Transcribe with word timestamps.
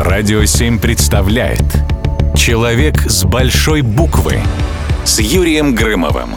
Радио 0.00 0.44
7 0.44 0.78
представляет 0.78 1.64
Человек 2.36 3.10
с 3.10 3.24
большой 3.24 3.82
буквы 3.82 4.38
с 5.04 5.18
Юрием 5.18 5.74
Грымовым. 5.74 6.36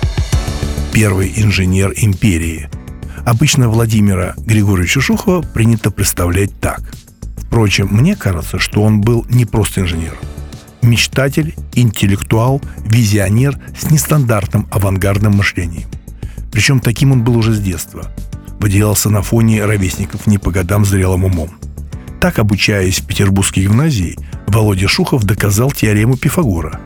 Первый 0.92 1.32
инженер 1.36 1.94
империи. 1.96 2.70
Обычно 3.24 3.70
Владимира 3.70 4.34
Григорьевича 4.48 5.00
Шухова 5.00 5.44
принято 5.44 5.92
представлять 5.92 6.60
так. 6.60 6.82
Впрочем, 7.38 7.90
мне 7.92 8.16
кажется, 8.16 8.58
что 8.58 8.82
он 8.82 9.02
был 9.02 9.28
не 9.30 9.46
просто 9.46 9.82
инженер. 9.82 10.18
Мечтатель, 10.82 11.54
интеллектуал, 11.76 12.64
визионер 12.84 13.60
с 13.80 13.92
нестандартным 13.92 14.68
авангардным 14.72 15.34
мышлением. 15.34 15.88
Причем 16.52 16.80
таким 16.80 17.12
он 17.12 17.24
был 17.24 17.38
уже 17.38 17.54
с 17.54 17.60
детства. 17.60 18.12
Выделялся 18.60 19.12
на 19.12 19.22
фоне 19.22 19.64
ровесников 19.64 20.26
не 20.26 20.40
по 20.40 20.50
годам 20.50 20.84
зрелым 20.84 21.26
умом. 21.26 21.52
Так, 22.22 22.38
обучаясь 22.38 23.00
в 23.00 23.08
Петербургской 23.08 23.64
гимназии, 23.64 24.16
Володя 24.46 24.88
Шухов 24.88 25.24
доказал 25.24 25.72
теорему 25.72 26.18
Пифагора. 26.18 26.80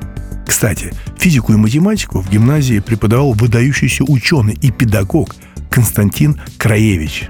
Кстати, 0.48 0.94
физику 1.20 1.52
и 1.52 1.58
математику 1.58 2.22
в 2.22 2.30
гимназии 2.30 2.80
преподавал 2.80 3.34
выдающийся 3.34 4.06
ученый 4.06 4.54
и 4.54 4.72
педагог 4.72 5.36
Константин 5.70 6.40
Краевич. 6.58 7.28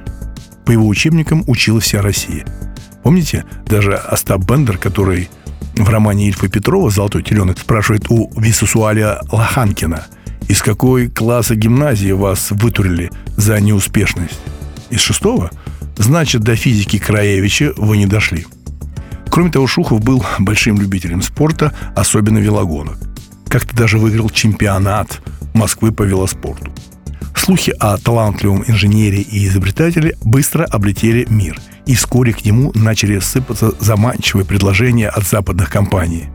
По 0.66 0.72
его 0.72 0.88
учебникам 0.88 1.44
училась 1.48 1.86
вся 1.86 2.04
Россия. 2.04 2.46
Помните, 3.02 3.44
даже 3.66 3.96
Остап 3.96 4.44
Бендер, 4.46 4.78
который 4.78 5.28
в 5.76 5.90
романе 5.90 6.28
Ильфа 6.28 6.48
Петрова 6.48 6.92
«Золотой 6.92 7.24
теленок» 7.24 7.58
спрашивает 7.58 8.06
у 8.10 8.30
Висусуаля 8.40 9.22
Лоханкина, 9.32 10.06
из 10.48 10.62
какой 10.62 11.10
класса 11.10 11.56
гимназии 11.56 12.12
вас 12.12 12.52
вытурили 12.52 13.10
за 13.36 13.60
неуспешность? 13.60 14.40
Из 14.92 15.02
шестого? 15.02 15.50
Значит, 15.98 16.42
до 16.42 16.56
физики 16.56 17.00
Краевича 17.00 17.74
вы 17.78 17.98
не 17.98 18.06
дошли. 18.06 18.46
Кроме 19.30 19.52
того, 19.52 19.68
Шухов 19.68 20.02
был 20.02 20.26
большим 20.40 20.80
любителем 20.80 21.22
спорта, 21.22 21.74
особенно 21.96 22.38
велогонок. 22.38 22.98
Как-то 23.48 23.76
даже 23.76 23.98
выиграл 23.98 24.30
чемпионат 24.30 25.22
Москвы 25.54 25.92
по 25.92 26.04
велоспорту. 26.04 26.72
Слухи 27.36 27.74
о 27.80 27.98
талантливом 27.98 28.64
инженере 28.68 29.22
и 29.22 29.46
изобретателе 29.48 30.16
быстро 30.24 30.64
облетели 30.66 31.26
мир, 31.30 31.60
и 31.86 31.96
вскоре 31.96 32.34
к 32.34 32.44
нему 32.44 32.72
начали 32.76 33.20
сыпаться 33.20 33.72
заманчивые 33.80 34.46
предложения 34.46 35.10
от 35.10 35.26
западных 35.26 35.70
компаний. 35.70 36.26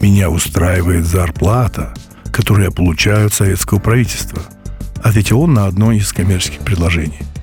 «Меня 0.00 0.30
устраивает 0.30 1.06
зарплата, 1.06 1.94
которую 2.32 2.66
я 2.66 2.70
получаю 2.70 3.26
от 3.26 3.34
советского 3.34 3.78
правительства», 3.78 4.42
ответил 5.02 5.40
он 5.40 5.54
на 5.54 5.66
одно 5.66 5.92
из 5.92 6.12
коммерческих 6.12 6.60
предложений– 6.60 7.20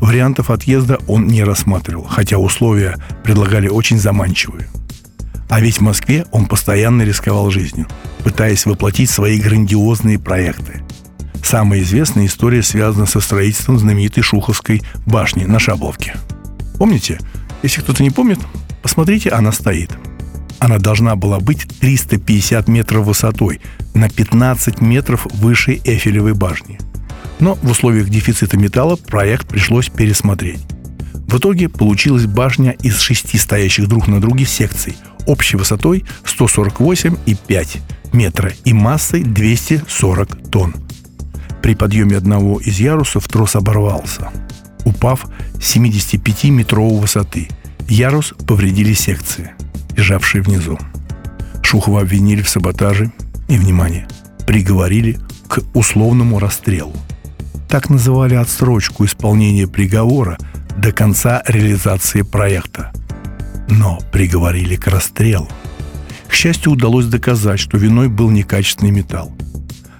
Вариантов 0.00 0.50
отъезда 0.50 0.98
он 1.06 1.26
не 1.26 1.42
рассматривал, 1.42 2.04
хотя 2.04 2.38
условия 2.38 2.96
предлагали 3.24 3.68
очень 3.68 3.98
заманчивые. 3.98 4.68
А 5.48 5.60
ведь 5.60 5.78
в 5.78 5.80
Москве 5.80 6.24
он 6.30 6.46
постоянно 6.46 7.02
рисковал 7.02 7.50
жизнью, 7.50 7.86
пытаясь 8.22 8.66
воплотить 8.66 9.10
свои 9.10 9.40
грандиозные 9.40 10.18
проекты. 10.18 10.82
Самая 11.42 11.80
известная 11.80 12.26
история 12.26 12.62
связана 12.62 13.06
со 13.06 13.20
строительством 13.20 13.78
знаменитой 13.78 14.22
Шуховской 14.22 14.82
башни 15.06 15.44
на 15.44 15.58
Шабловке. 15.58 16.16
Помните? 16.78 17.18
Если 17.62 17.80
кто-то 17.80 18.02
не 18.02 18.10
помнит, 18.10 18.38
посмотрите, 18.82 19.30
она 19.30 19.50
стоит. 19.52 19.90
Она 20.58 20.78
должна 20.78 21.16
была 21.16 21.40
быть 21.40 21.66
350 21.80 22.68
метров 22.68 23.06
высотой, 23.06 23.60
на 23.94 24.08
15 24.08 24.80
метров 24.80 25.26
выше 25.32 25.80
Эфелевой 25.84 26.34
башни– 26.34 26.78
но 27.40 27.54
в 27.56 27.70
условиях 27.70 28.08
дефицита 28.08 28.56
металла 28.56 28.96
проект 28.96 29.46
пришлось 29.46 29.88
пересмотреть. 29.88 30.60
В 31.28 31.38
итоге 31.38 31.68
получилась 31.68 32.26
башня 32.26 32.72
из 32.82 32.98
шести 33.00 33.36
стоящих 33.38 33.86
друг 33.86 34.08
на 34.08 34.20
друге 34.20 34.46
секций 34.46 34.96
общей 35.26 35.56
высотой 35.56 36.04
148,5 36.24 37.80
метра 38.12 38.52
и 38.64 38.72
массой 38.72 39.22
240 39.22 40.50
тонн. 40.50 40.74
При 41.62 41.74
подъеме 41.74 42.16
одного 42.16 42.60
из 42.60 42.80
ярусов 42.80 43.28
трос 43.28 43.56
оборвался, 43.56 44.30
упав 44.84 45.26
с 45.60 45.76
75-метровой 45.76 46.98
высоты. 46.98 47.48
Ярус 47.88 48.34
повредили 48.46 48.94
секции, 48.94 49.52
лежавшие 49.96 50.42
внизу. 50.42 50.78
Шухова 51.62 52.00
обвинили 52.00 52.40
в 52.40 52.48
саботаже 52.48 53.12
и, 53.48 53.58
внимание, 53.58 54.08
приговорили 54.46 55.18
к 55.48 55.60
условному 55.74 56.38
расстрелу. 56.38 56.94
Так 57.68 57.90
называли 57.90 58.34
отсрочку 58.34 59.04
исполнения 59.04 59.66
приговора 59.66 60.38
до 60.78 60.90
конца 60.90 61.42
реализации 61.46 62.22
проекта. 62.22 62.92
Но 63.68 63.98
приговорили 64.10 64.76
к 64.76 64.86
расстрелу. 64.86 65.48
К 66.28 66.32
счастью, 66.32 66.72
удалось 66.72 67.04
доказать, 67.04 67.60
что 67.60 67.76
виной 67.76 68.08
был 68.08 68.30
некачественный 68.30 68.90
металл. 68.90 69.36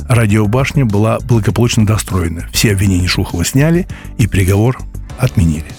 Радиобашня 0.08 0.86
была 0.86 1.18
благополучно 1.20 1.84
достроена. 1.84 2.48
Все 2.52 2.72
обвинения 2.72 3.06
Шухова 3.06 3.44
сняли 3.44 3.86
и 4.16 4.26
приговор 4.26 4.78
отменили. 5.18 5.70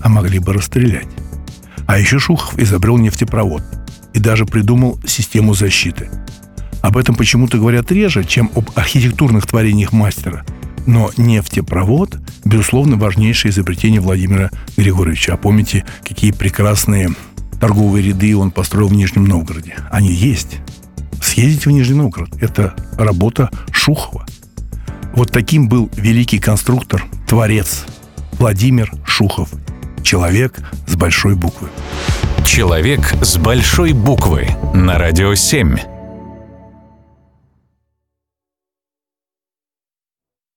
А 0.00 0.08
могли 0.08 0.40
бы 0.40 0.52
расстрелять. 0.52 1.06
А 1.86 2.00
еще 2.00 2.18
Шухов 2.18 2.58
изобрел 2.58 2.98
нефтепровод 2.98 3.62
и 4.12 4.18
даже 4.18 4.44
придумал 4.44 4.98
систему 5.06 5.54
защиты. 5.54 6.10
Об 6.82 6.96
этом 6.96 7.14
почему-то 7.14 7.58
говорят 7.58 7.92
реже, 7.92 8.24
чем 8.24 8.50
об 8.56 8.70
архитектурных 8.74 9.46
творениях 9.46 9.92
мастера– 9.92 10.44
но 10.86 11.10
нефтепровод, 11.16 12.18
безусловно, 12.44 12.96
важнейшее 12.96 13.50
изобретение 13.50 14.00
Владимира 14.00 14.50
Григорьевича. 14.76 15.34
А 15.34 15.36
помните, 15.36 15.84
какие 16.04 16.30
прекрасные 16.30 17.10
торговые 17.60 18.08
ряды 18.08 18.36
он 18.36 18.50
построил 18.50 18.88
в 18.88 18.92
Нижнем 18.94 19.26
Новгороде? 19.26 19.76
Они 19.90 20.12
есть. 20.12 20.58
Съездите 21.20 21.70
в 21.70 21.72
Нижний 21.72 21.96
Новгород. 21.96 22.40
Это 22.40 22.74
работа 22.98 23.50
Шухова. 23.70 24.26
Вот 25.14 25.32
таким 25.32 25.68
был 25.68 25.90
великий 25.96 26.38
конструктор, 26.38 27.04
творец 27.26 27.86
Владимир 28.32 28.92
Шухов. 29.04 29.48
Человек 30.02 30.60
с 30.86 30.94
большой 30.94 31.34
буквы. 31.34 31.68
Человек 32.44 33.14
с 33.22 33.38
большой 33.38 33.92
буквы 33.92 34.48
на 34.74 34.98
радио 34.98 35.34
7. 35.34 35.95